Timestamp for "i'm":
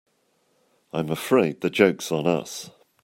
0.91-1.11